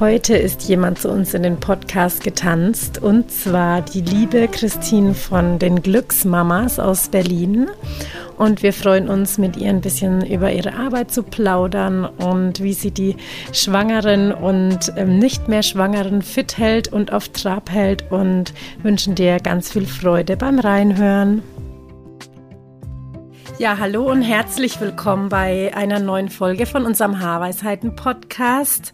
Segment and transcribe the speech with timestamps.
[0.00, 5.60] Heute ist jemand zu uns in den Podcast getanzt und zwar die liebe Christine von
[5.60, 7.68] den Glücksmamas aus Berlin.
[8.36, 12.72] Und wir freuen uns, mit ihr ein bisschen über ihre Arbeit zu plaudern und wie
[12.72, 13.14] sie die
[13.52, 19.38] Schwangeren und ähm, nicht mehr Schwangeren fit hält und auf Trab hält und wünschen dir
[19.38, 21.40] ganz viel Freude beim Reinhören.
[23.58, 28.90] Ja, hallo und herzlich willkommen bei einer neuen Folge von unserem Haarweisheiten-Podcast.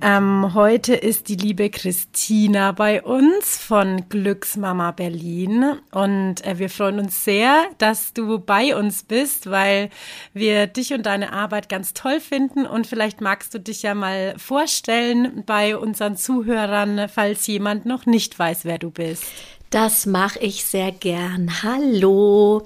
[0.00, 7.00] Ähm, heute ist die liebe Christina bei uns von Glücksmama Berlin und äh, wir freuen
[7.00, 9.90] uns sehr, dass du bei uns bist, weil
[10.32, 14.34] wir dich und deine Arbeit ganz toll finden und vielleicht magst du dich ja mal
[14.38, 19.24] vorstellen bei unseren Zuhörern, falls jemand noch nicht weiß, wer du bist.
[19.70, 21.64] Das mache ich sehr gern.
[21.64, 22.62] Hallo.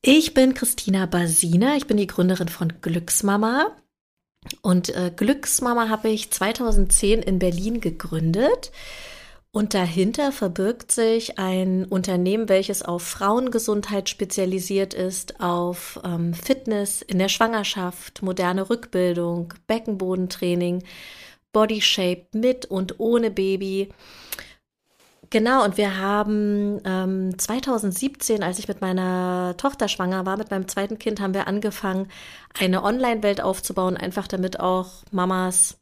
[0.00, 3.76] Ich bin Christina Basina, ich bin die Gründerin von Glücksmama.
[4.62, 8.72] Und äh, Glücksmama habe ich 2010 in Berlin gegründet.
[9.56, 17.18] Und dahinter verbirgt sich ein Unternehmen, welches auf Frauengesundheit spezialisiert ist, auf ähm, Fitness in
[17.18, 20.82] der Schwangerschaft, moderne Rückbildung, Beckenbodentraining,
[21.54, 23.88] Bodyshape mit und ohne Baby.
[25.30, 30.68] Genau, und wir haben ähm, 2017, als ich mit meiner Tochter schwanger war, mit meinem
[30.68, 32.08] zweiten Kind, haben wir angefangen,
[32.58, 35.78] eine Online-Welt aufzubauen, einfach damit auch Mamas,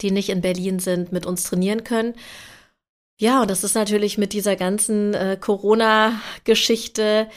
[0.00, 2.14] die nicht in Berlin sind, mit uns trainieren können.
[3.18, 7.28] Ja, und das ist natürlich mit dieser ganzen äh, Corona-Geschichte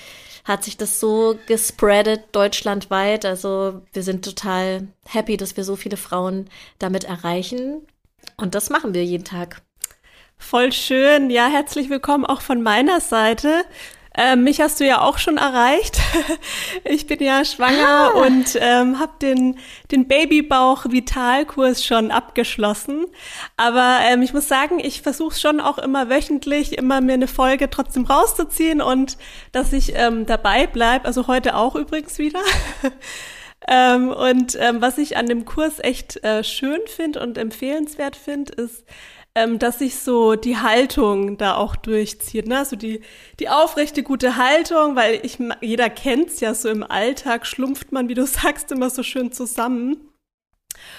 [0.47, 3.25] hat sich das so gespreadet deutschlandweit.
[3.25, 7.85] Also wir sind total happy, dass wir so viele Frauen damit erreichen.
[8.38, 9.61] Und das machen wir jeden Tag.
[10.40, 11.30] Voll schön.
[11.30, 13.66] Ja, herzlich willkommen auch von meiner Seite.
[14.16, 16.00] Ähm, mich hast du ja auch schon erreicht.
[16.86, 18.25] ich bin ja schwanger ah.
[18.25, 19.59] und ähm, habe den,
[19.92, 23.06] den Babybauch-Vitalkurs schon abgeschlossen.
[23.58, 27.69] Aber ähm, ich muss sagen, ich versuche schon auch immer wöchentlich, immer mir eine Folge
[27.69, 29.18] trotzdem rauszuziehen und
[29.52, 31.06] dass ich ähm, dabei bleib.
[31.06, 32.42] Also heute auch übrigens wieder.
[33.68, 38.54] ähm, und ähm, was ich an dem Kurs echt äh, schön finde und empfehlenswert finde,
[38.54, 38.86] ist,
[39.38, 42.58] ähm, dass sich so die Haltung da auch durchzieht, ne?
[42.58, 43.02] Also die,
[43.40, 48.16] die aufrechte, gute Haltung, weil ich, jeder kennt's ja so im Alltag, schlumpft man, wie
[48.16, 49.98] du sagst, immer so schön zusammen.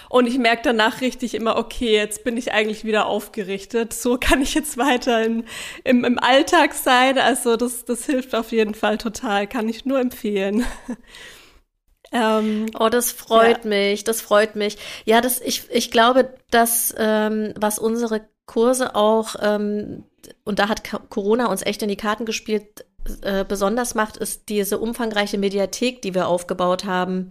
[0.08, 3.92] Und ich merke danach richtig immer, okay, jetzt bin ich eigentlich wieder aufgerichtet.
[3.92, 5.44] So kann ich jetzt weiter in,
[5.82, 7.18] im, im Alltag sein.
[7.18, 9.48] Also das, das hilft auf jeden Fall total.
[9.48, 10.64] Kann ich nur empfehlen.
[12.12, 13.68] Ähm, oh, das freut ja.
[13.68, 14.78] mich, das freut mich.
[15.04, 20.04] Ja, das, ich, ich glaube, dass ähm, was unsere Kurse auch, ähm,
[20.44, 22.84] und da hat Corona uns echt in die Karten gespielt,
[23.22, 27.30] äh, besonders macht, ist diese umfangreiche Mediathek, die wir aufgebaut haben.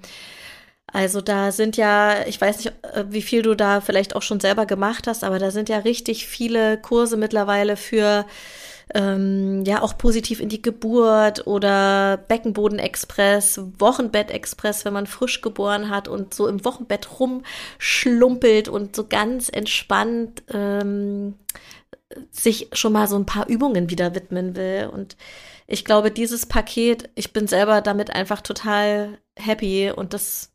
[0.92, 4.40] Also da sind ja, ich weiß nicht, äh, wie viel du da vielleicht auch schon
[4.40, 8.26] selber gemacht hast, aber da sind ja richtig viele Kurse mittlerweile für
[8.94, 16.08] ähm, ja auch positiv in die Geburt oder Beckenbodenexpress, Wochenbettexpress, wenn man frisch geboren hat
[16.08, 21.36] und so im Wochenbett rumschlumpelt und so ganz entspannt ähm,
[22.32, 24.90] sich schon mal so ein paar Übungen wieder widmen will.
[24.92, 25.18] Und
[25.68, 30.54] ich glaube, dieses Paket, ich bin selber damit einfach total happy und das,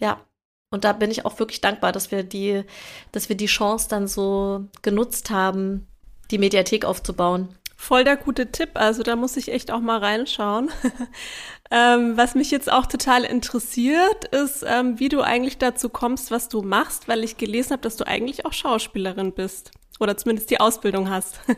[0.00, 0.24] ja,
[0.70, 2.64] und da bin ich auch wirklich dankbar, dass wir die,
[3.12, 5.86] dass wir die Chance dann so genutzt haben,
[6.30, 7.54] die Mediathek aufzubauen.
[7.76, 10.70] Voll der gute Tipp, also da muss ich echt auch mal reinschauen.
[11.70, 16.48] ähm, was mich jetzt auch total interessiert, ist, ähm, wie du eigentlich dazu kommst, was
[16.48, 20.58] du machst, weil ich gelesen habe, dass du eigentlich auch Schauspielerin bist oder zumindest die
[20.60, 21.40] Ausbildung hast.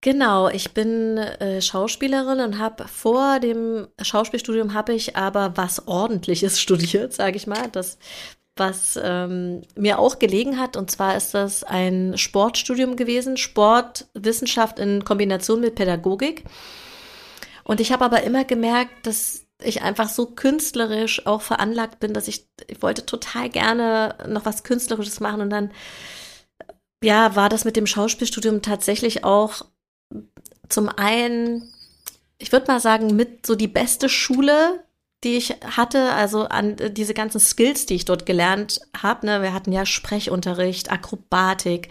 [0.00, 6.60] Genau, ich bin äh, Schauspielerin und habe vor dem Schauspielstudium habe ich aber was Ordentliches
[6.62, 7.68] studiert, sage ich mal.
[7.72, 7.98] Das
[8.58, 10.76] was ähm, mir auch gelegen hat.
[10.76, 16.44] Und zwar ist das ein Sportstudium gewesen, Sportwissenschaft in Kombination mit Pädagogik.
[17.64, 22.28] Und ich habe aber immer gemerkt, dass ich einfach so künstlerisch auch veranlagt bin, dass
[22.28, 25.40] ich, ich wollte total gerne noch was Künstlerisches machen.
[25.40, 25.70] Und dann,
[27.02, 29.66] ja, war das mit dem Schauspielstudium tatsächlich auch
[30.68, 31.72] zum einen,
[32.38, 34.84] ich würde mal sagen, mit so die beste Schule
[35.24, 39.26] die ich hatte, also an äh, diese ganzen Skills, die ich dort gelernt habe.
[39.26, 39.42] Ne?
[39.42, 41.88] Wir hatten ja Sprechunterricht, Akrobatik,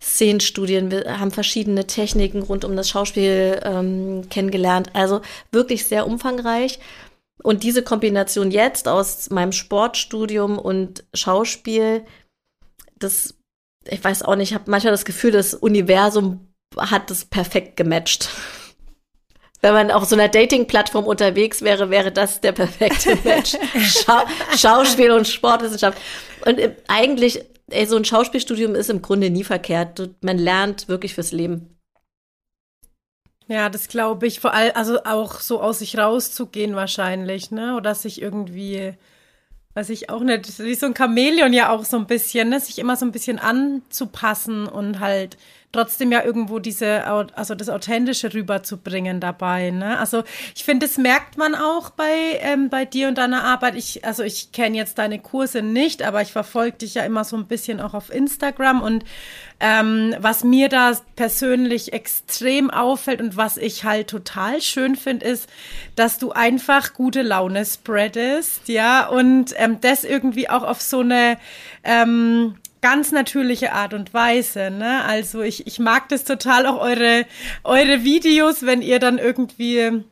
[0.00, 4.90] Szenenstudien, wir haben verschiedene Techniken rund um das Schauspiel ähm, kennengelernt.
[4.94, 5.20] Also
[5.52, 6.80] wirklich sehr umfangreich.
[7.42, 12.04] Und diese Kombination jetzt aus meinem Sportstudium und Schauspiel,
[12.96, 13.34] das,
[13.88, 18.28] ich weiß auch nicht, ich habe manchmal das Gefühl, das Universum hat das perfekt gematcht.
[19.64, 23.56] Wenn man auf so einer Dating-Plattform unterwegs wäre, wäre das der perfekte Match.
[23.78, 24.24] Schau
[24.56, 25.96] Schauspiel und Sportwissenschaft.
[26.44, 30.10] Und eigentlich, ey, so ein Schauspielstudium ist im Grunde nie verkehrt.
[30.20, 31.78] Man lernt wirklich fürs Leben.
[33.46, 34.40] Ja, das glaube ich.
[34.40, 37.76] Vor allem, also auch so aus sich rauszugehen wahrscheinlich, ne?
[37.76, 38.94] Oder sich irgendwie,
[39.74, 42.58] weiß ich auch nicht, wie so ein Chamäleon ja auch so ein bisschen, ne?
[42.58, 45.36] Sich immer so ein bisschen anzupassen und halt
[45.72, 49.70] trotzdem ja irgendwo diese, also das Authentische rüberzubringen dabei.
[49.70, 49.98] Ne?
[49.98, 50.22] Also
[50.54, 53.74] ich finde, das merkt man auch bei, ähm, bei dir und deiner Arbeit.
[53.74, 57.36] Ich, also ich kenne jetzt deine Kurse nicht, aber ich verfolge dich ja immer so
[57.36, 59.04] ein bisschen auch auf Instagram und
[59.60, 65.48] ähm, was mir da persönlich extrem auffällt und was ich halt total schön finde, ist,
[65.94, 71.38] dass du einfach gute Laune spreadest, ja, und ähm, das irgendwie auch auf so eine
[71.84, 74.70] ähm, ganz natürliche Art und Weise.
[74.70, 75.02] Ne?
[75.04, 77.24] Also ich, ich mag das total auch eure,
[77.64, 80.02] eure Videos, wenn ihr dann irgendwie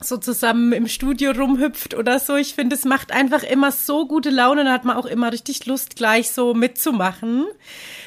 [0.00, 2.36] so zusammen im Studio rumhüpft oder so.
[2.36, 5.66] Ich finde, es macht einfach immer so gute Laune und hat man auch immer richtig
[5.66, 7.46] Lust, gleich so mitzumachen.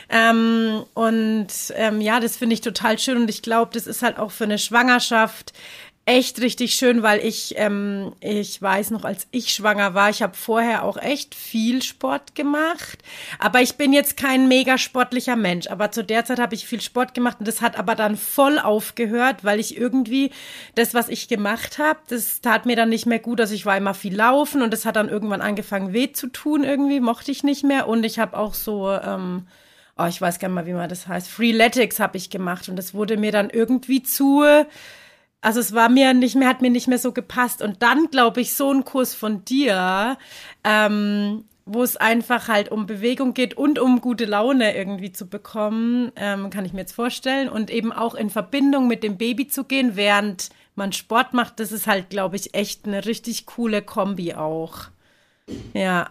[0.10, 4.20] Ähm, und ähm, ja, das finde ich total schön und ich glaube, das ist halt
[4.20, 5.54] auch für eine Schwangerschaft
[6.06, 10.36] echt richtig schön, weil ich, ähm, ich weiß noch, als ich schwanger war, ich habe
[10.36, 13.00] vorher auch echt viel Sport gemacht.
[13.38, 15.68] Aber ich bin jetzt kein mega sportlicher Mensch.
[15.68, 18.58] Aber zu der Zeit habe ich viel Sport gemacht und das hat aber dann voll
[18.58, 20.32] aufgehört, weil ich irgendwie
[20.74, 23.40] das, was ich gemacht habe, das tat mir dann nicht mehr gut.
[23.40, 26.64] Also ich war immer viel laufen und das hat dann irgendwann angefangen weh zu tun
[26.64, 27.88] irgendwie, mochte ich nicht mehr.
[27.88, 29.46] Und ich habe auch so, ähm,
[30.00, 32.76] oh, ich weiß gar nicht mal, wie man das heißt, Freeletics habe ich gemacht und
[32.76, 34.44] das wurde mir dann irgendwie zu
[35.42, 37.62] also es war mir nicht mehr, hat mir nicht mehr so gepasst.
[37.62, 40.18] Und dann glaube ich, so ein Kurs von dir,
[40.64, 46.12] ähm, wo es einfach halt um Bewegung geht und um gute Laune irgendwie zu bekommen,
[46.16, 47.50] ähm, kann ich mir jetzt vorstellen.
[47.50, 51.72] Und eben auch in Verbindung mit dem Baby zu gehen, während man Sport macht, das
[51.72, 54.90] ist halt, glaube ich, echt eine richtig coole Kombi auch.
[55.74, 56.10] Ja.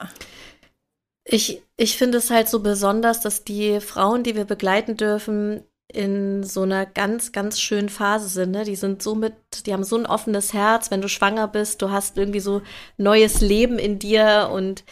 [1.25, 5.63] Ich, ich finde es halt so besonders, dass die Frauen, die wir begleiten dürfen,
[5.93, 8.53] in so einer ganz, ganz schönen Phase sind.
[8.53, 8.65] Ne?
[8.65, 9.35] Die sind so mit,
[9.67, 12.63] die haben so ein offenes Herz, wenn du schwanger bist, du hast irgendwie so
[12.97, 14.85] neues Leben in dir und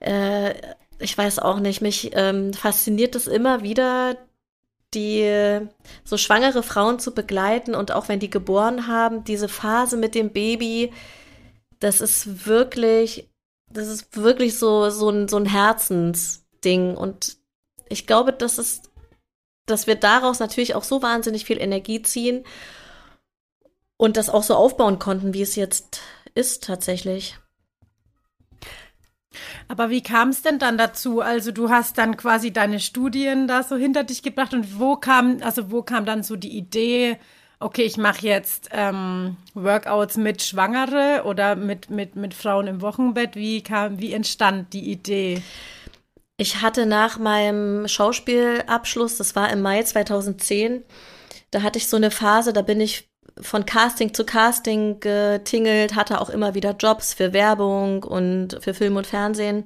[0.00, 0.54] äh,
[1.00, 4.16] ich weiß auch nicht, mich ähm, fasziniert es immer wieder,
[4.94, 5.60] die
[6.04, 10.30] so schwangere Frauen zu begleiten und auch wenn die geboren haben, diese Phase mit dem
[10.30, 10.92] Baby,
[11.78, 13.28] das ist wirklich,
[13.70, 17.36] das ist wirklich so, so ein, so ein Herzensding und
[17.88, 18.87] ich glaube, das ist
[19.70, 22.44] dass wir daraus natürlich auch so wahnsinnig viel Energie ziehen
[23.96, 26.00] und das auch so aufbauen konnten, wie es jetzt
[26.34, 27.36] ist tatsächlich.
[29.68, 31.20] Aber wie kam es denn dann dazu?
[31.20, 35.38] Also du hast dann quasi deine Studien da so hinter dich gebracht und wo kam,
[35.42, 37.18] also wo kam dann so die Idee,
[37.60, 43.36] okay, ich mache jetzt ähm, Workouts mit Schwangere oder mit, mit, mit Frauen im Wochenbett?
[43.36, 45.42] Wie kam, wie entstand die Idee?
[46.40, 50.84] Ich hatte nach meinem Schauspielabschluss, das war im Mai 2010,
[51.50, 56.20] da hatte ich so eine Phase, da bin ich von Casting zu Casting getingelt, hatte
[56.20, 59.64] auch immer wieder Jobs für Werbung und für Film und Fernsehen.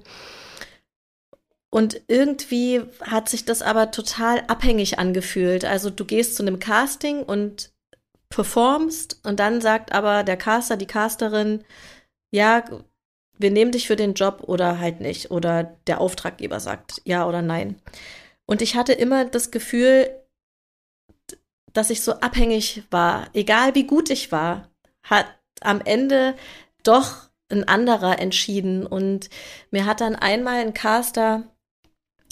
[1.70, 5.64] Und irgendwie hat sich das aber total abhängig angefühlt.
[5.64, 7.72] Also du gehst zu einem Casting und
[8.30, 11.64] performst und dann sagt aber der Caster, die Casterin,
[12.30, 12.64] ja,
[13.42, 15.30] wir nehmen dich für den Job oder halt nicht.
[15.30, 17.80] Oder der Auftraggeber sagt ja oder nein.
[18.46, 20.10] Und ich hatte immer das Gefühl,
[21.72, 23.28] dass ich so abhängig war.
[23.34, 24.68] Egal wie gut ich war,
[25.02, 25.26] hat
[25.60, 26.34] am Ende
[26.82, 28.86] doch ein anderer entschieden.
[28.86, 29.30] Und
[29.70, 31.44] mir hat dann einmal ein Caster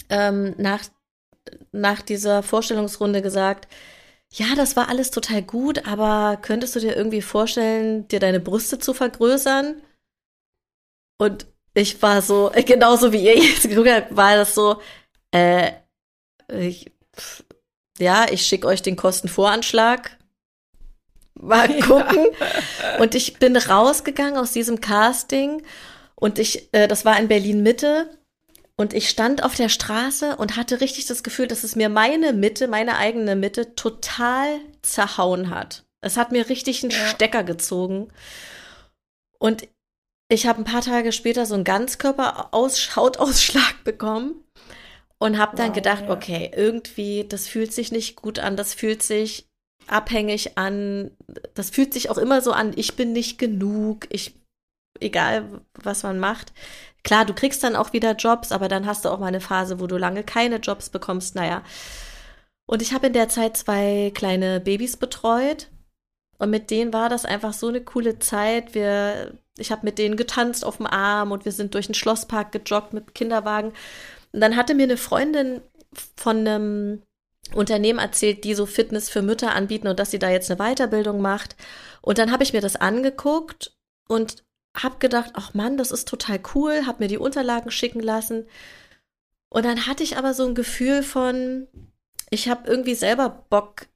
[0.09, 0.83] ähm, nach,
[1.71, 3.67] nach dieser Vorstellungsrunde gesagt,
[4.33, 8.79] ja, das war alles total gut, aber könntest du dir irgendwie vorstellen, dir deine Brüste
[8.79, 9.81] zu vergrößern?
[11.21, 14.81] Und ich war so, genauso wie ihr jetzt geguckt habt, war das so,
[15.29, 15.71] äh,
[16.51, 16.91] ich,
[17.99, 20.17] ja, ich schicke euch den Kostenvoranschlag.
[21.35, 22.25] Mal gucken.
[22.39, 22.97] Ja.
[22.97, 25.61] Und ich bin rausgegangen aus diesem Casting
[26.15, 28.17] und ich, äh, das war in Berlin Mitte.
[28.75, 32.33] Und ich stand auf der Straße und hatte richtig das Gefühl, dass es mir meine
[32.33, 35.83] Mitte, meine eigene Mitte total zerhauen hat.
[36.01, 37.05] Es hat mir richtig einen ja.
[37.05, 38.11] Stecker gezogen.
[39.37, 39.67] Und
[40.31, 44.45] ich habe ein paar Tage später so einen Ganzkörper-Hautausschlag bekommen
[45.17, 46.11] und habe dann wow, gedacht, ja.
[46.11, 49.49] okay, irgendwie, das fühlt sich nicht gut an, das fühlt sich
[49.87, 51.11] abhängig an,
[51.53, 54.39] das fühlt sich auch immer so an, ich bin nicht genug, ich,
[55.01, 56.53] egal was man macht.
[57.03, 59.81] Klar, du kriegst dann auch wieder Jobs, aber dann hast du auch mal eine Phase,
[59.81, 61.61] wo du lange keine Jobs bekommst, naja.
[62.67, 65.67] Und ich habe in der Zeit zwei kleine Babys betreut
[66.37, 68.73] und mit denen war das einfach so eine coole Zeit.
[68.73, 72.51] Wir, ich habe mit denen getanzt auf dem Arm und wir sind durch den Schlosspark
[72.51, 73.73] gejoggt mit Kinderwagen.
[74.31, 75.61] Und dann hatte mir eine Freundin
[76.15, 77.01] von einem
[77.53, 81.21] Unternehmen erzählt, die so Fitness für Mütter anbieten und dass sie da jetzt eine Weiterbildung
[81.21, 81.55] macht.
[82.01, 83.75] Und dann habe ich mir das angeguckt
[84.07, 84.43] und
[84.75, 88.47] habe gedacht, ach Mann, das ist total cool, habe mir die Unterlagen schicken lassen.
[89.49, 91.67] Und dann hatte ich aber so ein Gefühl von,
[92.29, 93.87] ich habe irgendwie selber Bock,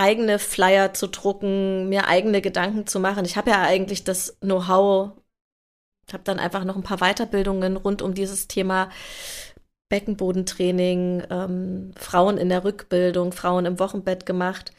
[0.00, 3.26] eigene Flyer zu drucken, mir eigene Gedanken zu machen.
[3.26, 5.12] Ich habe ja eigentlich das Know-how,
[6.10, 8.88] habe dann einfach noch ein paar Weiterbildungen rund um dieses Thema
[9.90, 14.72] Beckenbodentraining, ähm, Frauen in der Rückbildung, Frauen im Wochenbett gemacht.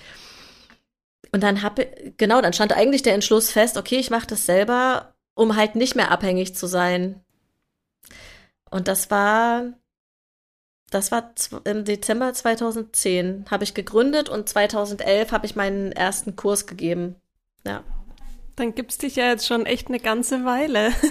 [1.32, 1.88] Und dann habe
[2.18, 5.96] genau, dann stand eigentlich der Entschluss fest, okay, ich mache das selber, um halt nicht
[5.96, 7.24] mehr abhängig zu sein.
[8.72, 9.66] Und das war
[10.91, 11.33] das war
[11.63, 17.15] im Dezember 2010 habe ich gegründet und 2011 habe ich meinen ersten Kurs gegeben.
[17.65, 17.83] Ja.
[18.57, 20.91] Dann gibt's dich ja jetzt schon echt eine ganze Weile.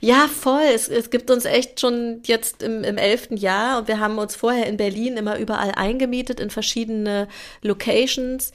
[0.00, 0.62] Ja, voll.
[0.74, 4.36] Es, es gibt uns echt schon jetzt im, im elften Jahr und wir haben uns
[4.36, 7.28] vorher in Berlin immer überall eingemietet in verschiedene
[7.62, 8.52] Locations.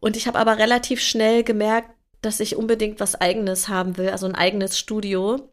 [0.00, 1.90] Und ich habe aber relativ schnell gemerkt,
[2.22, 5.50] dass ich unbedingt was eigenes haben will, also ein eigenes Studio.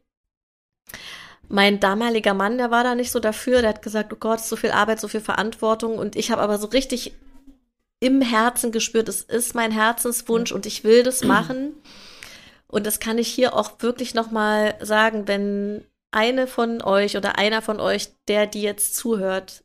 [1.49, 4.55] Mein damaliger Mann, der war da nicht so dafür, der hat gesagt, oh Gott, so
[4.55, 5.97] viel Arbeit, so viel Verantwortung.
[5.97, 7.13] Und ich habe aber so richtig
[7.99, 11.73] im Herzen gespürt, es ist mein Herzenswunsch und ich will das machen.
[12.67, 17.61] Und das kann ich hier auch wirklich nochmal sagen, wenn eine von euch oder einer
[17.61, 19.63] von euch, der die jetzt zuhört,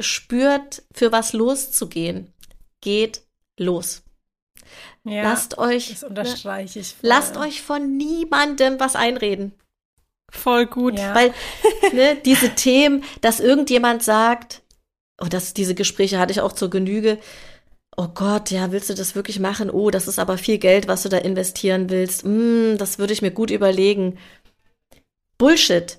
[0.00, 2.32] spürt, für was loszugehen,
[2.80, 3.22] geht
[3.58, 4.02] los.
[5.04, 6.94] Ja, lasst euch, das unterstreiche ich.
[6.94, 7.08] Voll.
[7.08, 9.52] Lasst euch von niemandem was einreden.
[10.30, 10.98] Voll gut.
[10.98, 11.14] Ja.
[11.14, 11.32] Weil
[11.92, 14.62] ne, diese Themen, dass irgendjemand sagt,
[15.20, 17.18] und oh, das, diese Gespräche hatte ich auch zur Genüge,
[17.96, 19.68] oh Gott, ja, willst du das wirklich machen?
[19.70, 22.24] Oh, das ist aber viel Geld, was du da investieren willst.
[22.24, 24.18] Mm, das würde ich mir gut überlegen.
[25.36, 25.98] Bullshit.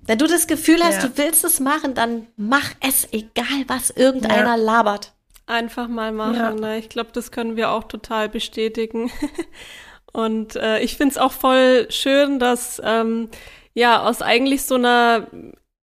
[0.00, 1.08] Wenn du das Gefühl hast, ja.
[1.08, 4.62] du willst es machen, dann mach es, egal was irgendeiner ja.
[4.62, 5.14] labert.
[5.46, 6.34] Einfach mal machen.
[6.36, 6.54] Ja.
[6.54, 6.78] Ne?
[6.78, 9.10] Ich glaube, das können wir auch total bestätigen.
[10.12, 13.28] Und äh, ich finde es auch voll schön, dass ähm,
[13.74, 15.26] ja aus eigentlich so einer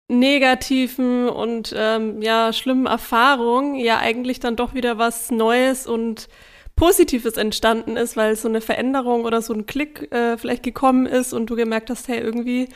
[0.09, 6.29] negativen und ähm, ja schlimmen Erfahrung ja eigentlich dann doch wieder was Neues und
[6.77, 11.33] Positives entstanden ist, weil so eine Veränderung oder so ein Klick äh, vielleicht gekommen ist
[11.33, 12.69] und du gemerkt hast, hey, irgendwie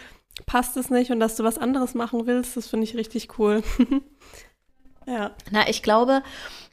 [0.47, 3.63] passt es nicht und dass du was anderes machen willst, das finde ich richtig cool.
[5.07, 5.31] ja.
[5.51, 6.23] Na, ich glaube,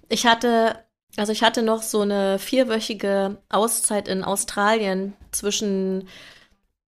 [0.10, 0.84] ich hatte,
[1.18, 6.08] also ich hatte noch so eine vierwöchige Auszeit in Australien zwischen,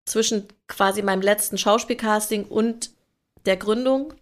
[0.05, 2.91] zwischen quasi meinem letzten Schauspielcasting und
[3.45, 4.13] der Gründung.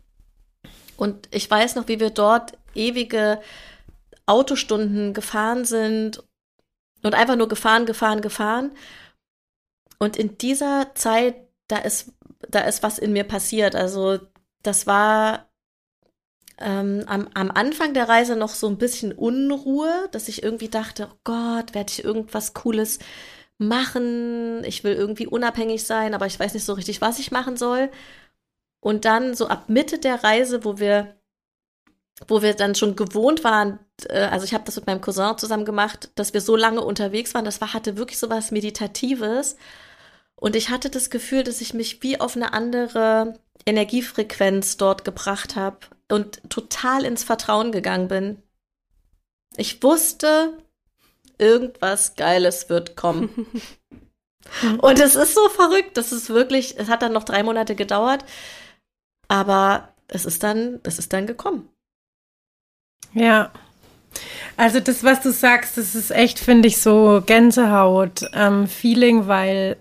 [0.97, 3.41] Und ich weiß noch, wie wir dort ewige
[4.25, 6.23] Autostunden gefahren sind
[7.03, 8.71] und einfach nur gefahren, gefahren, gefahren.
[9.97, 11.35] Und in dieser Zeit,
[11.67, 12.13] da ist,
[12.47, 13.75] da ist was in mir passiert.
[13.75, 14.19] Also
[14.63, 15.48] das war
[16.59, 21.09] ähm, am, am Anfang der Reise noch so ein bisschen Unruhe, dass ich irgendwie dachte,
[21.11, 22.99] oh Gott, werde ich irgendwas Cooles
[23.57, 24.63] machen?
[24.65, 27.89] Ich will irgendwie unabhängig sein, aber ich weiß nicht so richtig, was ich machen soll.
[28.81, 31.15] Und dann so ab Mitte der Reise, wo wir,
[32.27, 35.65] wo wir dann schon gewohnt waren, äh, also ich habe das mit meinem Cousin zusammen
[35.65, 39.57] gemacht, dass wir so lange unterwegs waren, das war, hatte wirklich so was Meditatives.
[40.35, 45.55] Und ich hatte das Gefühl, dass ich mich wie auf eine andere Energiefrequenz dort gebracht
[45.55, 45.79] habe
[46.11, 48.43] und total ins Vertrauen gegangen bin.
[49.55, 50.57] Ich wusste,
[51.37, 53.47] irgendwas Geiles wird kommen.
[54.81, 58.25] und es ist so verrückt, das ist wirklich, es hat dann noch drei Monate gedauert,
[59.27, 61.69] aber es ist dann, es ist dann gekommen.
[63.13, 63.51] Ja.
[64.57, 69.77] Also das, was du sagst, das ist echt, finde ich, so Gänsehaut-Feeling, ähm, weil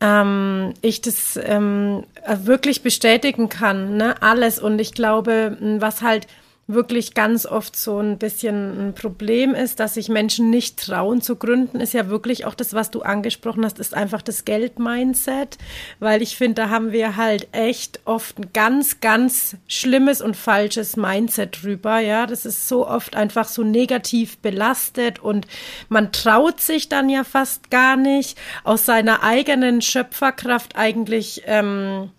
[0.00, 4.20] ähm, ich das ähm, wirklich bestätigen kann, ne?
[4.22, 4.58] Alles.
[4.58, 6.26] Und ich glaube, was halt
[6.68, 11.36] wirklich ganz oft so ein bisschen ein Problem ist, dass sich Menschen nicht trauen zu
[11.36, 15.56] gründen, ist ja wirklich auch das, was du angesprochen hast, ist einfach das Geld-Mindset,
[15.98, 20.98] weil ich finde, da haben wir halt echt oft ein ganz, ganz schlimmes und falsches
[20.98, 25.46] Mindset drüber, ja, das ist so oft einfach so negativ belastet und
[25.88, 32.10] man traut sich dann ja fast gar nicht aus seiner eigenen Schöpferkraft eigentlich ähm,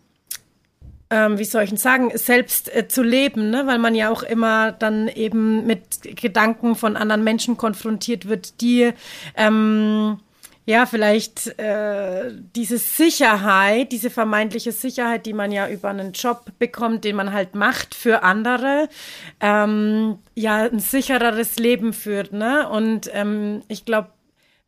[1.10, 3.66] ähm, wie soll ich denn sagen, selbst äh, zu leben, ne?
[3.66, 8.92] weil man ja auch immer dann eben mit Gedanken von anderen Menschen konfrontiert wird, die
[9.36, 10.20] ähm,
[10.66, 17.06] ja vielleicht äh, diese Sicherheit, diese vermeintliche Sicherheit, die man ja über einen Job bekommt,
[17.06, 18.88] den man halt macht für andere,
[19.40, 22.34] ähm, ja ein sichereres Leben führt.
[22.34, 22.70] Ne?
[22.70, 24.10] Und ähm, ich glaube,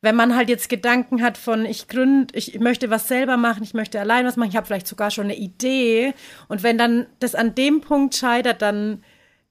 [0.02, 3.76] wenn man halt jetzt Gedanken hat von, ich gründe, ich möchte was selber machen, ich
[3.76, 6.14] möchte allein was machen, ich habe vielleicht sogar schon eine Idee.
[6.48, 9.04] Und wenn dann das an dem Punkt scheitert, dann,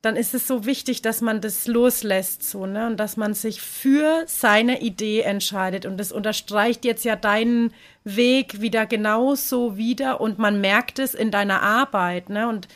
[0.02, 2.88] dann ist es so wichtig, dass man das loslässt, so, ne?
[2.88, 5.86] Und dass man sich für seine Idee entscheidet.
[5.86, 11.30] Und das unterstreicht jetzt ja deinen Weg wieder genauso wieder und man merkt es in
[11.30, 12.48] deiner Arbeit, ne?
[12.48, 12.66] Und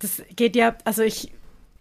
[0.00, 1.30] das geht ja, also ich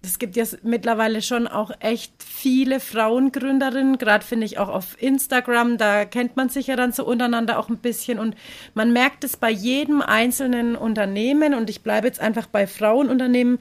[0.05, 5.77] es gibt ja mittlerweile schon auch echt viele Frauengründerinnen, gerade finde ich auch auf Instagram,
[5.77, 8.35] da kennt man sich ja dann so untereinander auch ein bisschen und
[8.73, 13.59] man merkt es bei jedem einzelnen Unternehmen und ich bleibe jetzt einfach bei Frauenunternehmen,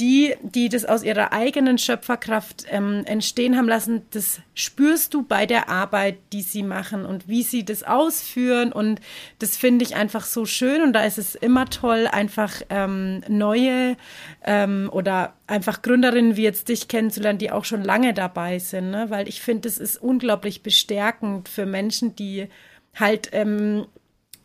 [0.00, 5.44] die, die das aus ihrer eigenen Schöpferkraft ähm, entstehen haben lassen, das spürst du bei
[5.44, 8.72] der Arbeit, die sie machen und wie sie das ausführen.
[8.72, 9.00] Und
[9.38, 10.82] das finde ich einfach so schön.
[10.82, 13.96] Und da ist es immer toll, einfach ähm, neue
[14.44, 18.90] ähm, oder einfach Gründerinnen wie jetzt dich kennenzulernen, die auch schon lange dabei sind.
[18.90, 19.10] Ne?
[19.10, 22.48] Weil ich finde, es ist unglaublich bestärkend für Menschen, die
[22.94, 23.86] halt ähm,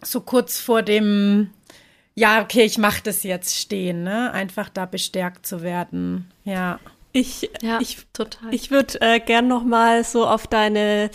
[0.04, 1.50] so kurz vor dem
[2.16, 4.32] ja, okay, ich mache das jetzt stehen, ne?
[4.32, 6.32] Einfach da bestärkt zu werden.
[6.46, 6.80] Ja.
[7.12, 8.54] Ich, ja, ich, total.
[8.54, 11.10] Ich würde äh, gern noch mal so auf deine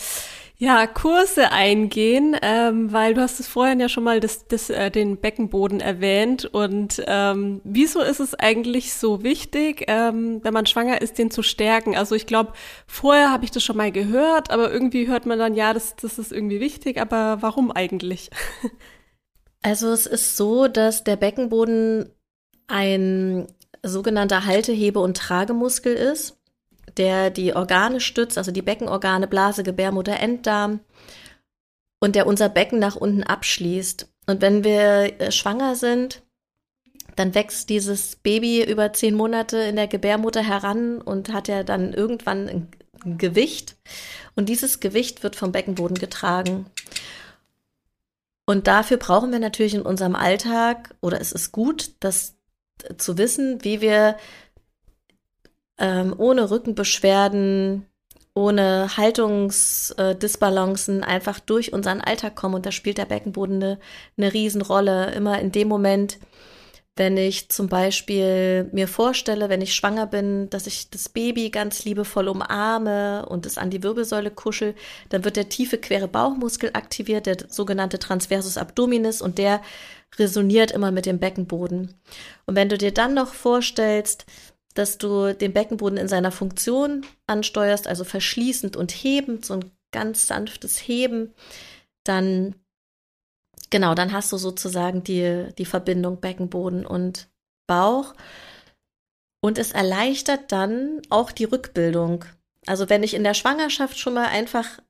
[0.60, 4.90] ja, Kurse eingehen, ähm, weil du hast es vorhin ja schon mal das, das, äh,
[4.90, 6.44] den Beckenboden erwähnt.
[6.44, 11.42] Und ähm, wieso ist es eigentlich so wichtig, ähm, wenn man schwanger ist, den zu
[11.42, 11.96] stärken?
[11.96, 12.52] Also ich glaube,
[12.86, 16.18] vorher habe ich das schon mal gehört, aber irgendwie hört man dann, ja, das, das
[16.18, 18.28] ist irgendwie wichtig, aber warum eigentlich?
[19.62, 22.10] Also es ist so, dass der Beckenboden
[22.66, 23.46] ein
[23.82, 26.38] sogenannter Haltehebe- und Tragemuskel ist,
[26.96, 30.80] der die Organe stützt, also die Beckenorgane, Blase, Gebärmutter, Enddarm
[32.00, 34.08] und der unser Becken nach unten abschließt.
[34.26, 36.22] Und wenn wir äh, schwanger sind,
[37.16, 41.92] dann wächst dieses Baby über zehn Monate in der Gebärmutter heran und hat ja dann
[41.92, 43.76] irgendwann ein Gewicht.
[44.36, 46.66] Und dieses Gewicht wird vom Beckenboden getragen.
[48.50, 52.34] Und dafür brauchen wir natürlich in unserem Alltag, oder es ist gut, das
[52.98, 54.16] zu wissen, wie wir
[55.78, 57.86] ähm, ohne Rückenbeschwerden,
[58.34, 62.56] ohne Haltungsdisbalancen einfach durch unseren Alltag kommen.
[62.56, 63.78] Und da spielt der Beckenboden eine,
[64.18, 65.12] eine Riesenrolle.
[65.12, 66.18] Immer in dem Moment,
[67.00, 71.86] wenn ich zum Beispiel mir vorstelle, wenn ich schwanger bin, dass ich das Baby ganz
[71.86, 74.74] liebevoll umarme und es an die Wirbelsäule kuschel,
[75.08, 79.62] dann wird der tiefe quere Bauchmuskel aktiviert, der sogenannte Transversus Abdominis und der
[80.18, 81.94] resoniert immer mit dem Beckenboden.
[82.44, 84.26] Und wenn du dir dann noch vorstellst,
[84.74, 90.26] dass du den Beckenboden in seiner Funktion ansteuerst, also verschließend und hebend, so ein ganz
[90.26, 91.32] sanftes Heben,
[92.04, 92.56] dann
[93.70, 97.28] Genau, dann hast du sozusagen die, die Verbindung Beckenboden und
[97.66, 98.14] Bauch.
[99.40, 102.24] Und es erleichtert dann auch die Rückbildung.
[102.66, 104.80] Also wenn ich in der Schwangerschaft schon mal einfach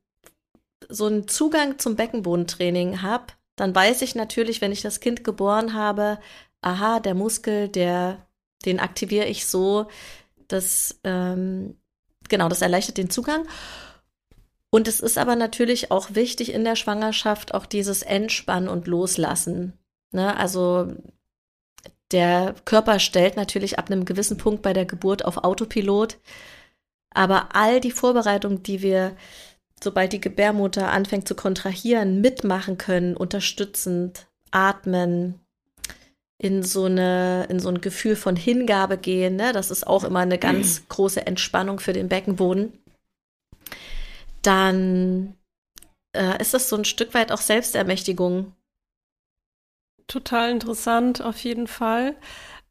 [0.88, 5.74] so einen Zugang zum Beckenbodentraining habe, dann weiß ich natürlich, wenn ich das Kind geboren
[5.74, 6.18] habe,
[6.62, 8.26] aha, der Muskel, der,
[8.64, 9.86] den aktiviere ich so,
[10.48, 11.76] dass ähm,
[12.28, 13.46] genau, das erleichtert den Zugang.
[14.70, 19.72] Und es ist aber natürlich auch wichtig in der Schwangerschaft auch dieses Entspannen und Loslassen.
[20.12, 20.36] Ne?
[20.36, 20.94] Also
[22.12, 26.18] der Körper stellt natürlich ab einem gewissen Punkt bei der Geburt auf Autopilot.
[27.12, 29.16] Aber all die Vorbereitungen, die wir,
[29.82, 35.40] sobald die Gebärmutter anfängt zu kontrahieren, mitmachen können, unterstützend, atmen,
[36.38, 39.52] in so eine, in so ein Gefühl von Hingabe gehen, ne?
[39.52, 42.72] das ist auch immer eine ganz große Entspannung für den Beckenboden
[44.42, 45.36] dann
[46.12, 48.54] äh, ist das so ein Stück weit auch Selbstermächtigung.
[50.06, 52.16] Total interessant, auf jeden Fall.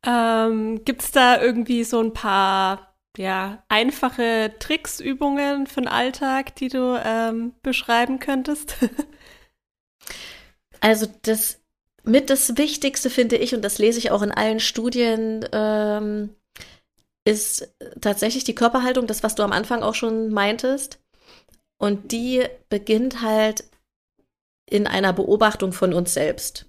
[0.06, 6.56] Ähm, Gibt es da irgendwie so ein paar ja, einfache Tricks, Übungen für den Alltag,
[6.56, 8.76] die du ähm, beschreiben könntest?
[10.82, 11.60] also das
[12.04, 16.36] mit das Wichtigste finde ich, und das lese ich auch in allen Studien, ähm,
[17.26, 21.00] ist tatsächlich die Körperhaltung, das, was du am Anfang auch schon meintest.
[21.80, 23.64] Und die beginnt halt
[24.70, 26.66] in einer Beobachtung von uns selbst,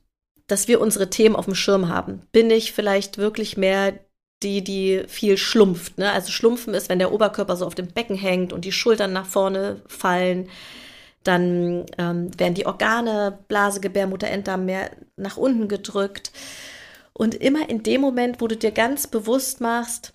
[0.47, 2.23] dass wir unsere Themen auf dem Schirm haben.
[2.33, 3.99] Bin ich vielleicht wirklich mehr
[4.43, 5.99] die, die viel schlumpft?
[5.99, 6.11] Ne?
[6.11, 9.27] Also schlumpfen ist, wenn der Oberkörper so auf dem Becken hängt und die Schultern nach
[9.27, 10.49] vorne fallen.
[11.25, 16.33] Dann ähm, werden die Organe, Blase, Gebärmutter, Enddarm mehr nach unten gedrückt.
[17.13, 20.15] Und immer in dem Moment, wo du dir ganz bewusst machst,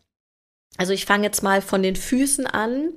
[0.78, 2.94] also ich fange jetzt mal von den Füßen an,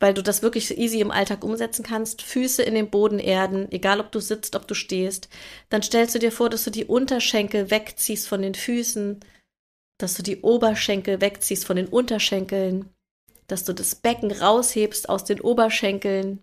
[0.00, 2.22] weil du das wirklich easy im Alltag umsetzen kannst.
[2.22, 5.28] Füße in den Boden erden, egal ob du sitzt, ob du stehst.
[5.68, 9.20] Dann stellst du dir vor, dass du die Unterschenkel wegziehst von den Füßen,
[9.98, 12.88] dass du die Oberschenkel wegziehst von den Unterschenkeln,
[13.46, 16.42] dass du das Becken raushebst aus den Oberschenkeln.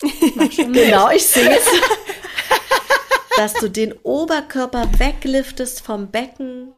[0.00, 1.66] genau, ich sehe es.
[3.36, 6.72] dass du den Oberkörper wegliftest vom Becken,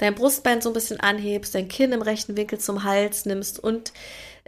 [0.00, 3.92] dein Brustbein so ein bisschen anhebst, dein Kinn im rechten Winkel zum Hals nimmst und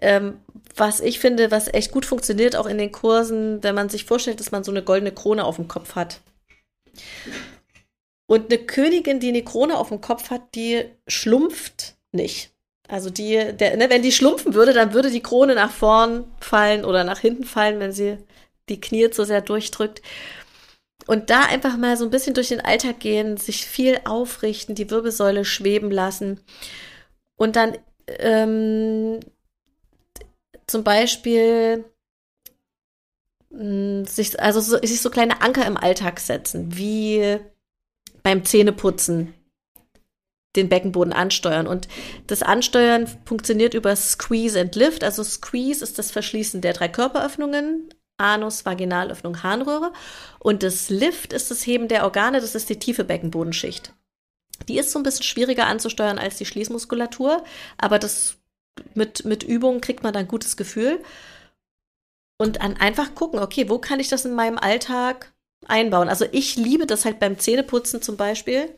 [0.00, 0.40] ähm,
[0.74, 4.40] was ich finde, was echt gut funktioniert, auch in den Kursen, wenn man sich vorstellt,
[4.40, 6.20] dass man so eine goldene Krone auf dem Kopf hat.
[8.26, 12.50] Und eine Königin, die eine Krone auf dem Kopf hat, die schlumpft nicht.
[12.88, 16.84] Also die, der, ne, wenn die schlumpfen würde, dann würde die Krone nach vorn fallen
[16.84, 18.18] oder nach hinten fallen, wenn sie
[18.68, 20.02] die Knie so sehr durchdrückt.
[21.06, 24.90] Und da einfach mal so ein bisschen durch den Alltag gehen, sich viel aufrichten, die
[24.90, 26.40] Wirbelsäule schweben lassen.
[27.36, 29.20] Und dann ähm,
[30.66, 31.84] zum Beispiel
[33.50, 37.38] hm, sich, also so, sich so kleine Anker im Alltag setzen, wie
[38.22, 39.34] beim Zähneputzen
[40.56, 41.66] den Beckenboden ansteuern.
[41.66, 41.88] Und
[42.26, 45.02] das Ansteuern funktioniert über Squeeze and Lift.
[45.02, 49.92] Also Squeeze ist das Verschließen der drei Körperöffnungen, Anus, Vaginalöffnung, Harnröhre.
[50.38, 53.92] Und das Lift ist das Heben der Organe, das ist die tiefe Beckenbodenschicht.
[54.68, 57.44] Die ist so ein bisschen schwieriger anzusteuern als die Schließmuskulatur,
[57.78, 58.38] aber das
[58.94, 61.02] mit, mit Übung kriegt man dann ein gutes Gefühl.
[62.38, 65.32] Und an einfach gucken, okay, wo kann ich das in meinem Alltag
[65.66, 66.08] einbauen?
[66.08, 68.74] Also ich liebe das halt beim Zähneputzen zum Beispiel.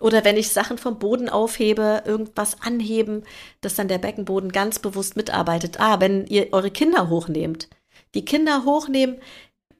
[0.00, 3.24] Oder wenn ich Sachen vom Boden aufhebe, irgendwas anheben,
[3.60, 5.80] dass dann der Beckenboden ganz bewusst mitarbeitet.
[5.80, 7.68] Ah, wenn ihr eure Kinder hochnehmt,
[8.14, 9.18] die Kinder hochnehmen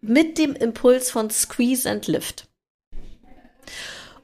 [0.00, 2.48] mit dem Impuls von Squeeze and Lift.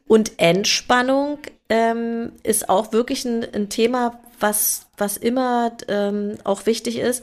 [0.06, 6.98] Und Entspannung ähm, ist auch wirklich ein, ein, Thema, was, was immer ähm, auch wichtig
[6.98, 7.22] ist.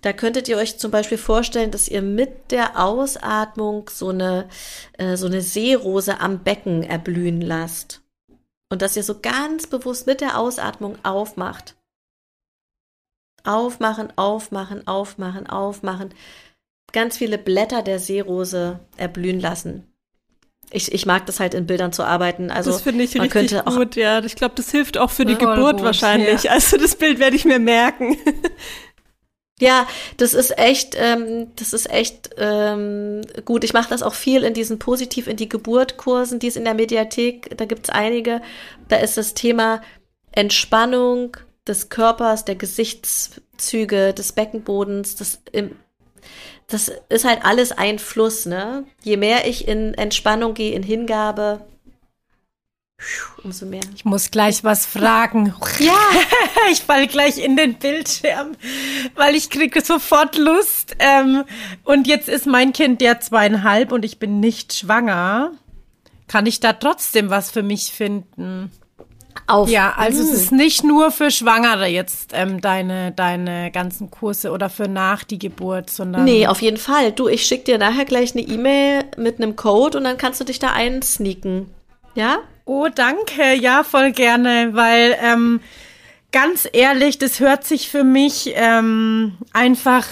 [0.00, 4.48] Da könntet ihr euch zum Beispiel vorstellen, dass ihr mit der Ausatmung so eine,
[4.98, 8.02] äh, so eine Seerose am Becken erblühen lasst.
[8.70, 11.76] Und dass ihr so ganz bewusst mit der Ausatmung aufmacht.
[13.44, 16.14] Aufmachen, aufmachen, aufmachen, aufmachen.
[16.92, 19.84] Ganz viele Blätter der Seerose erblühen lassen.
[20.70, 22.50] Ich, ich mag das halt in Bildern zu arbeiten.
[22.50, 24.24] Also das finde ich richtig gut, ja.
[24.24, 26.44] Ich glaube, das hilft auch für die Geburt gut, wahrscheinlich.
[26.44, 26.52] Ja.
[26.52, 28.16] Also das Bild werde ich mir merken.
[29.60, 33.62] Ja, das ist echt, ähm, das ist echt ähm, gut.
[33.62, 36.64] Ich mache das auch viel in diesen Positiv in die Geburt Kursen, die es in
[36.64, 38.42] der Mediathek, da gibt's einige.
[38.88, 39.80] Da ist das Thema
[40.32, 45.40] Entspannung, des Körpers, der Gesichtszüge, des Beckenbodens, das,
[46.66, 48.84] das ist halt alles ein Fluss, ne?
[49.02, 51.66] Je mehr ich in Entspannung gehe, in Hingabe,
[53.42, 53.82] umso mehr.
[53.94, 55.54] Ich muss gleich was fragen.
[55.78, 55.98] Ja,
[56.70, 58.56] ich fall gleich in den Bildschirm,
[59.14, 60.96] weil ich kriege sofort Lust.
[60.98, 61.44] Ähm,
[61.84, 65.52] und jetzt ist mein Kind ja zweieinhalb und ich bin nicht schwanger.
[66.28, 68.70] Kann ich da trotzdem was für mich finden?
[69.46, 69.68] Auf.
[69.68, 70.28] Ja, also mhm.
[70.28, 75.24] es ist nicht nur für Schwangere jetzt ähm, deine, deine ganzen Kurse oder für nach
[75.24, 76.24] die Geburt, sondern.
[76.24, 77.12] Nee, auf jeden Fall.
[77.12, 80.44] Du, ich schicke dir nachher gleich eine E-Mail mit einem Code und dann kannst du
[80.44, 81.70] dich da einsneaken.
[82.14, 82.38] Ja?
[82.64, 83.54] Oh, danke.
[83.54, 85.60] Ja, voll gerne, weil ähm,
[86.32, 90.06] ganz ehrlich, das hört sich für mich ähm, einfach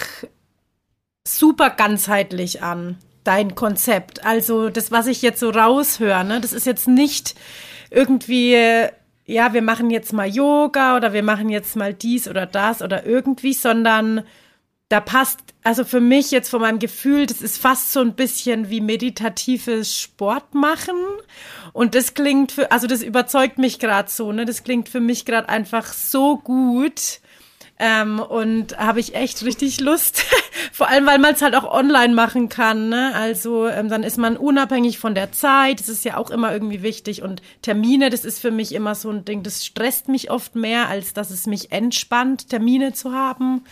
[1.26, 4.24] super ganzheitlich an, dein Konzept.
[4.24, 7.34] Also das, was ich jetzt so raushöre, ne, das ist jetzt nicht
[7.90, 8.56] irgendwie
[9.24, 13.06] ja, wir machen jetzt mal Yoga oder wir machen jetzt mal dies oder das oder
[13.06, 14.24] irgendwie, sondern
[14.88, 18.68] da passt, also für mich jetzt von meinem Gefühl, das ist fast so ein bisschen
[18.68, 20.96] wie meditatives Sport machen.
[21.72, 24.44] Und das klingt für, also das überzeugt mich gerade so, ne?
[24.44, 27.20] Das klingt für mich gerade einfach so gut.
[27.84, 30.24] Ähm, und habe ich echt richtig Lust.
[30.72, 32.88] Vor allem, weil man es halt auch online machen kann.
[32.88, 33.10] Ne?
[33.12, 35.80] Also ähm, dann ist man unabhängig von der Zeit.
[35.80, 37.22] Das ist ja auch immer irgendwie wichtig.
[37.22, 40.88] Und Termine, das ist für mich immer so ein Ding, das stresst mich oft mehr,
[40.90, 43.64] als dass es mich entspannt, Termine zu haben.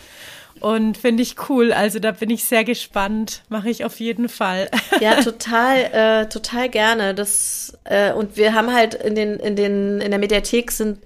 [0.59, 1.71] und finde ich cool.
[1.71, 3.43] Also da bin ich sehr gespannt.
[3.47, 4.69] Mache ich auf jeden Fall.
[4.99, 7.15] Ja, total, äh, total gerne.
[7.15, 10.99] Das äh, und wir haben halt in den in den in der Mediathek sind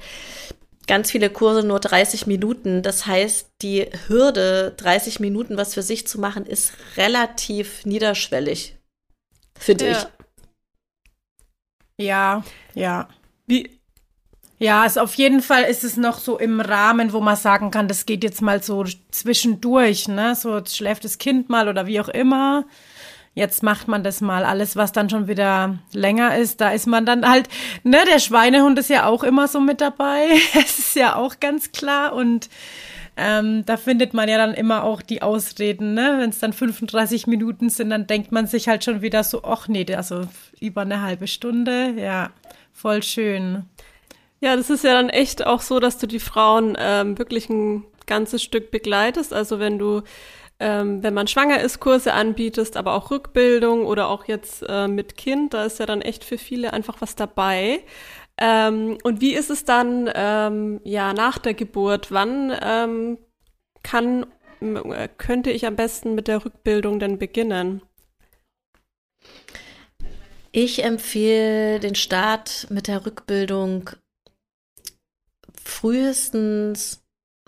[0.88, 2.82] ganz viele Kurse nur 30 Minuten.
[2.82, 8.78] Das heißt, die Hürde, 30 Minuten was für sich zu machen, ist relativ niederschwellig,
[9.58, 9.92] finde ja.
[9.92, 10.08] ich.
[11.98, 12.44] Ja,
[12.74, 13.08] ja.
[13.48, 13.80] Wie,
[14.58, 17.88] ja, also auf jeden Fall ist es noch so im Rahmen, wo man sagen kann,
[17.88, 20.36] das geht jetzt mal so zwischendurch, ne?
[20.36, 22.66] So jetzt schläft das Kind mal oder wie auch immer.
[23.36, 24.46] Jetzt macht man das mal.
[24.46, 27.50] Alles, was dann schon wieder länger ist, da ist man dann halt,
[27.84, 30.30] ne, der Schweinehund ist ja auch immer so mit dabei.
[30.56, 32.14] Es ist ja auch ganz klar.
[32.14, 32.50] Und
[33.18, 36.16] ähm, da findet man ja dann immer auch die Ausreden, ne?
[36.20, 39.68] Wenn es dann 35 Minuten sind, dann denkt man sich halt schon wieder so, ach
[39.68, 40.22] nee, also
[40.62, 42.32] über eine halbe Stunde, ja,
[42.74, 43.66] voll schön.
[44.42, 47.86] Ja, das ist ja dann echt auch so, dass du die Frauen ähm, wirklich ein
[48.06, 49.34] ganzes Stück begleitest.
[49.34, 50.04] Also wenn du,
[50.60, 55.18] ähm, wenn man schwanger ist, Kurse anbietest, aber auch Rückbildung oder auch jetzt äh, mit
[55.18, 57.84] Kind, da ist ja dann echt für viele einfach was dabei.
[58.38, 62.12] Ähm, und wie ist es dann ähm, ja nach der Geburt?
[62.12, 63.18] Wann ähm,
[63.84, 64.26] kann
[64.62, 67.82] äh, könnte ich am besten mit der Rückbildung denn beginnen?
[70.52, 73.90] Ich empfehle den Start mit der Rückbildung
[75.62, 77.04] frühestens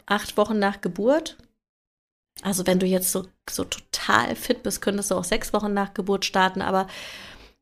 [0.06, 1.38] acht Wochen nach Geburt.
[2.48, 5.94] Also wenn du jetzt so, so total fit bist, könntest du auch sechs Wochen nach
[5.94, 6.88] Geburt starten, aber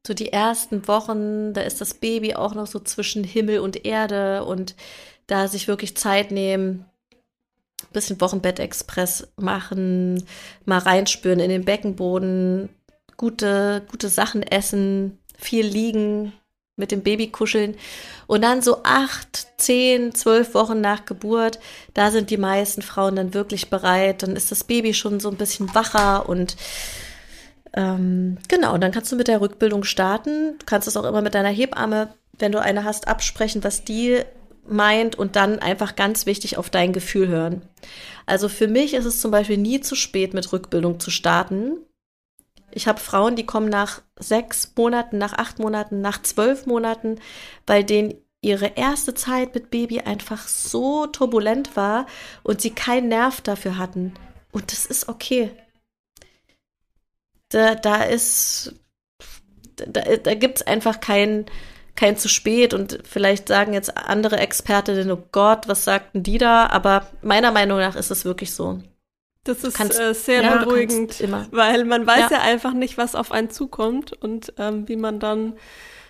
[0.05, 4.45] so die ersten Wochen, da ist das Baby auch noch so zwischen Himmel und Erde
[4.45, 4.75] und
[5.25, 6.85] da sich wirklich Zeit nehmen,
[7.93, 10.23] bisschen Wochenbettexpress machen,
[10.65, 12.69] mal reinspüren in den Beckenboden,
[13.17, 16.31] gute, gute Sachen essen, viel liegen,
[16.77, 17.75] mit dem Baby kuscheln.
[18.27, 21.59] Und dann so acht, zehn, zwölf Wochen nach Geburt,
[21.93, 24.23] da sind die meisten Frauen dann wirklich bereit.
[24.23, 26.57] Dann ist das Baby schon so ein bisschen wacher und
[27.75, 30.57] ähm, genau, dann kannst du mit der Rückbildung starten.
[30.59, 34.21] Du kannst es auch immer mit deiner Hebamme, wenn du eine hast, absprechen, was die
[34.67, 37.61] meint und dann einfach ganz wichtig auf dein Gefühl hören.
[38.25, 41.77] Also für mich ist es zum Beispiel nie zu spät, mit Rückbildung zu starten.
[42.75, 47.21] Ich habe Frauen, die kommen nach sechs Monaten, nach acht Monaten, nach zwölf Monaten,
[47.65, 52.05] weil denen ihre erste Zeit mit Baby einfach so turbulent war
[52.43, 54.13] und sie keinen Nerv dafür hatten.
[54.51, 55.51] Und das ist okay.
[57.49, 58.75] Da, da ist,
[59.77, 61.45] da, da gibt es einfach kein,
[61.95, 66.67] kein zu spät und vielleicht sagen jetzt andere Expertinnen, oh Gott, was sagten die da?
[66.67, 68.81] Aber meiner Meinung nach ist es wirklich so.
[69.45, 72.37] Das ist kannst, äh, sehr ja, beruhigend, weil man weiß ja.
[72.37, 72.41] ja.
[72.41, 75.53] einfach nicht, was auf einen zukommt und ähm, wie man dann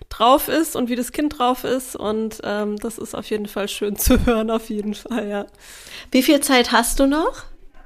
[0.08, 1.98] drauf ist und wie das Kind drauf ist.
[1.98, 5.46] Und ähm, das ist auf jeden Fall schön zu hören, auf jeden Fall, ja.
[6.12, 7.44] Wie viel Zeit hast du noch?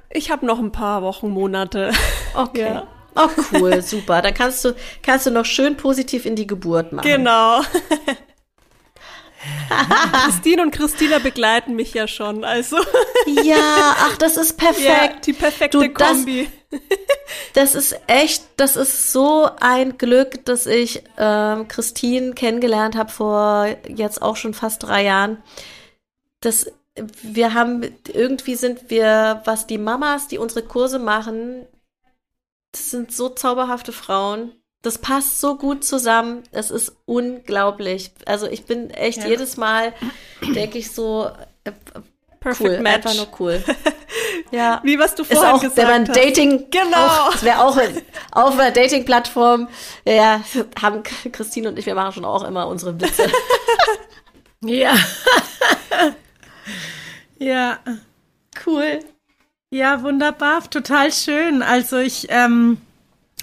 [0.08, 1.92] Ich habe noch ein paar Wochen, Monate.
[2.32, 2.74] Okay.
[2.74, 2.86] Ja.
[3.16, 4.22] Oh, cool, super.
[4.22, 7.08] Dann kannst du, kannst du noch schön positiv in die Geburt machen.
[7.08, 7.60] Genau.
[10.24, 12.76] Christine und Christina begleiten mich ja schon, also.
[13.42, 14.84] ja, ach, das ist perfekt.
[14.84, 16.50] Ja, die perfekte du, das, Kombi.
[17.54, 23.68] das ist echt, das ist so ein Glück, dass ich ähm, Christine kennengelernt habe vor
[23.88, 25.42] jetzt auch schon fast drei Jahren.
[26.40, 26.70] Das,
[27.22, 31.66] wir haben, irgendwie sind wir, was die Mamas, die unsere Kurse machen,
[32.72, 36.42] das sind so zauberhafte Frauen das passt so gut zusammen.
[36.52, 38.12] Es ist unglaublich.
[38.26, 39.26] Also ich bin echt ja.
[39.26, 39.92] jedes Mal,
[40.54, 41.30] denke ich so,
[41.64, 41.72] äh,
[42.40, 43.06] Perfect cool, Match.
[43.06, 43.62] einfach nur cool.
[44.50, 44.80] ja.
[44.82, 47.30] Wie was du vorhin auch, gesagt wenn man Dating, genau.
[47.30, 47.78] das wäre auch
[48.32, 49.68] auf einer Dating-Plattform.
[50.06, 50.40] Ja,
[50.80, 53.30] haben Christine und ich, wir machen schon auch immer unsere Witze.
[54.64, 54.94] ja.
[57.38, 57.78] ja.
[58.66, 59.00] Cool.
[59.68, 61.62] Ja, wunderbar, total schön.
[61.62, 62.80] Also ich, ähm,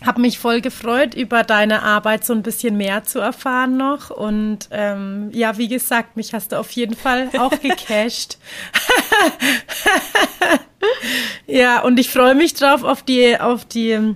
[0.05, 4.09] habe mich voll gefreut, über deine Arbeit so ein bisschen mehr zu erfahren noch.
[4.09, 8.37] Und ähm, ja, wie gesagt, mich hast du auf jeden Fall auch gecasht.
[11.47, 14.15] ja, und ich freue mich drauf auf die, auf die,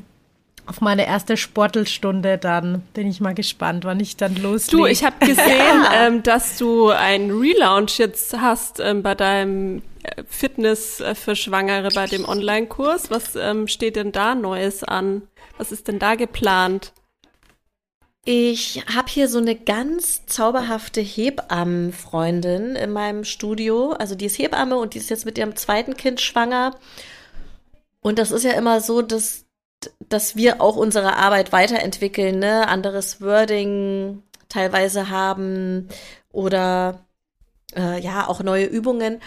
[0.68, 2.84] auf meine erste Sportelstunde dann.
[2.94, 4.78] Bin ich mal gespannt, wann ich dann loslege.
[4.78, 10.24] Du, ich habe gesehen, ähm, dass du einen Relaunch jetzt hast ähm, bei deinem äh,
[10.30, 13.10] Fitness äh, für Schwangere bei dem Online-Kurs.
[13.10, 15.24] Was ähm, steht denn da Neues an?
[15.62, 16.92] Was ist denn da geplant?
[18.26, 23.92] Ich habe hier so eine ganz zauberhafte Hebammenfreundin in meinem Studio.
[23.92, 26.76] Also die ist Hebamme und die ist jetzt mit ihrem zweiten Kind schwanger.
[28.00, 29.46] Und das ist ja immer so, dass,
[30.10, 32.68] dass wir auch unsere Arbeit weiterentwickeln, ne?
[32.68, 35.90] Anderes Wording teilweise haben
[36.32, 37.06] oder
[37.76, 39.22] äh, ja, auch neue Übungen.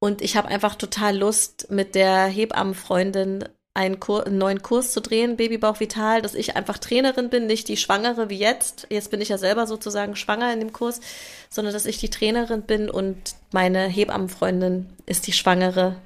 [0.00, 3.44] Und ich habe einfach total Lust, mit der Hebammenfreundin
[3.74, 7.68] einen, Kur einen neuen Kurs zu drehen, Babybauch Vital, dass ich einfach Trainerin bin, nicht
[7.68, 8.86] die Schwangere wie jetzt.
[8.90, 11.00] Jetzt bin ich ja selber sozusagen schwanger in dem Kurs,
[11.48, 13.16] sondern dass ich die Trainerin bin und
[13.52, 15.96] meine Hebammenfreundin ist die schwangere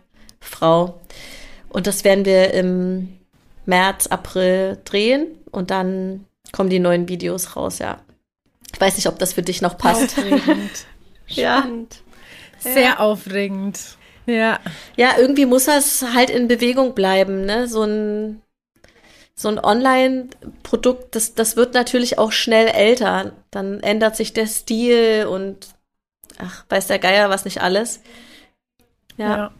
[0.41, 1.01] Frau.
[1.69, 3.19] Und das werden wir im
[3.65, 8.01] März, April drehen und dann kommen die neuen Videos raus, ja.
[8.73, 10.19] Ich weiß nicht, ob das für dich noch passt.
[10.19, 10.87] Aufregend.
[11.29, 11.67] ja.
[12.59, 12.99] Sehr ja.
[12.99, 13.79] aufregend.
[14.27, 14.61] Ja.
[14.97, 17.69] Ja, irgendwie muss das halt in Bewegung bleiben, ne?
[17.69, 18.43] So ein,
[19.35, 23.33] so ein Online-Produkt, das, das wird natürlich auch schnell älter.
[23.51, 25.69] Dann ändert sich der Stil und
[26.39, 28.01] ach, weiß der Geier was nicht alles.
[29.17, 29.37] ja.
[29.37, 29.53] ja.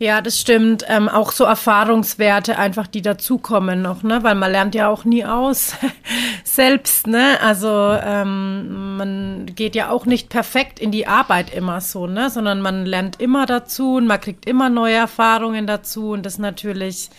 [0.00, 0.84] Ja, das stimmt.
[0.86, 4.22] Ähm, auch so Erfahrungswerte einfach, die dazukommen noch, ne?
[4.22, 5.74] Weil man lernt ja auch nie aus
[6.44, 7.36] selbst, ne?
[7.42, 12.30] Also ähm, man geht ja auch nicht perfekt in die Arbeit immer so, ne?
[12.30, 16.38] Sondern man lernt immer dazu und man kriegt immer neue Erfahrungen dazu und das ist
[16.38, 17.10] natürlich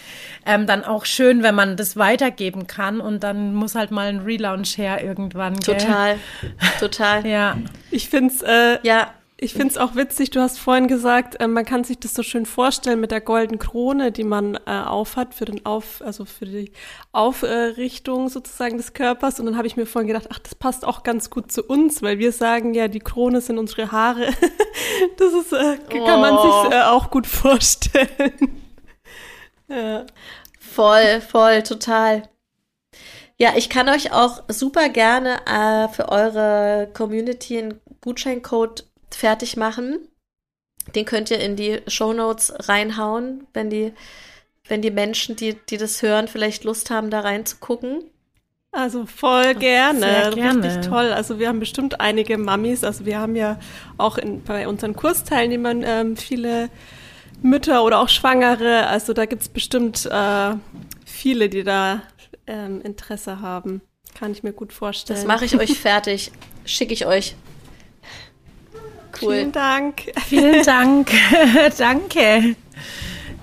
[0.45, 4.19] ähm, dann auch schön, wenn man das weitergeben kann und dann muss halt mal ein
[4.19, 5.59] Relaunch her irgendwann.
[5.59, 6.51] Total, gell?
[6.79, 7.27] total.
[7.27, 7.57] ja.
[7.91, 9.09] Ich find's äh, ja
[9.41, 12.23] ich finde es auch witzig, du hast vorhin gesagt, äh, man kann sich das so
[12.23, 16.45] schön vorstellen mit der goldenen Krone, die man äh, aufhat für den Auf, also für
[16.45, 16.73] die
[17.13, 19.39] Aufrichtung sozusagen des Körpers.
[19.39, 22.01] Und dann habe ich mir vorhin gedacht, ach, das passt auch ganz gut zu uns,
[22.01, 24.27] weil wir sagen ja, die Krone sind unsere Haare.
[25.17, 26.69] das ist, äh, kann man sich oh.
[26.71, 28.61] äh, auch gut vorstellen.
[29.69, 30.05] ja.
[30.59, 32.23] Voll, voll, total.
[33.37, 40.07] Ja, ich kann euch auch super gerne äh, für eure Community einen Gutscheincode fertig machen.
[40.95, 43.93] Den könnt ihr in die Show Notes reinhauen, wenn die,
[44.67, 48.03] wenn die Menschen, die, die das hören, vielleicht Lust haben, da reinzugucken.
[48.71, 49.99] Also voll gerne.
[49.99, 50.63] Sehr gerne.
[50.63, 51.11] Richtig toll.
[51.11, 52.83] Also wir haben bestimmt einige Mamis.
[52.83, 53.59] Also wir haben ja
[53.97, 56.69] auch in, bei unseren Kursteilnehmern ähm, viele
[57.41, 58.85] Mütter oder auch Schwangere.
[58.87, 60.55] Also da gibt es bestimmt äh,
[61.05, 62.03] viele, die da
[62.45, 63.81] ähm, Interesse haben.
[64.13, 65.19] Kann ich mir gut vorstellen.
[65.19, 66.31] Das mache ich euch fertig.
[66.63, 67.35] Schicke ich euch.
[69.21, 69.33] Cool.
[69.33, 70.03] Vielen Dank.
[70.27, 71.11] Vielen Dank.
[71.77, 72.55] Danke.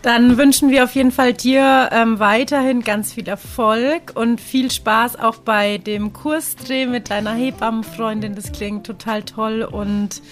[0.02, 5.18] Dann wünschen wir auf jeden Fall dir ähm, weiterhin ganz viel Erfolg und viel Spaß
[5.18, 8.36] auch bei dem Kursdreh mit deiner Hebammenfreundin.
[8.36, 10.22] Das klingt total toll und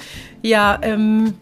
[0.42, 1.34] ja, ähm,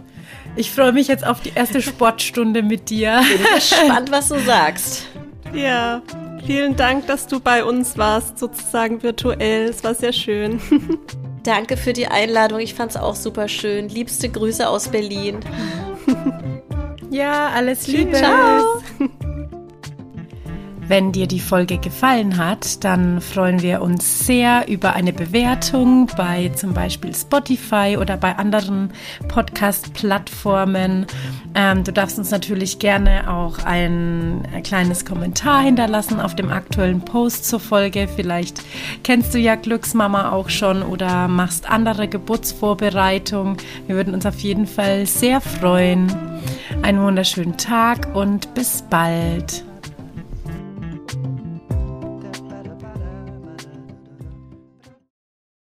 [0.57, 3.21] ich freue mich jetzt auf die erste Sportstunde mit dir.
[3.29, 5.07] Bin gespannt, was du sagst.
[5.53, 6.01] Ja,
[6.47, 9.69] vielen Dank, dass du bei uns warst, sozusagen virtuell.
[9.69, 10.59] Es war sehr schön.
[11.43, 12.61] Danke für die Einladung.
[12.61, 13.89] Ich fand es auch super schön.
[13.89, 15.41] Liebste Grüße aus Berlin.
[17.11, 18.13] ja, alles Liebe.
[18.13, 18.83] Ciao.
[20.93, 26.51] Wenn dir die Folge gefallen hat, dann freuen wir uns sehr über eine Bewertung bei
[26.51, 28.93] zum Beispiel Spotify oder bei anderen
[29.27, 31.07] Podcast-Plattformen.
[31.55, 37.01] Ähm, du darfst uns natürlich gerne auch ein, ein kleines Kommentar hinterlassen auf dem aktuellen
[37.01, 38.07] Post zur Folge.
[38.07, 38.61] Vielleicht
[39.03, 43.57] kennst du ja Glücksmama auch schon oder machst andere Geburtsvorbereitung.
[43.87, 46.13] Wir würden uns auf jeden Fall sehr freuen.
[46.83, 49.65] Einen wunderschönen Tag und bis bald.